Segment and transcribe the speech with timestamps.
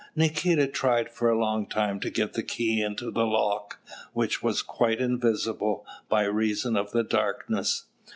[0.15, 3.77] Nikita tried for a long time to get the key into the lock,
[4.13, 7.85] which was quite invisible, by reason of the darkness.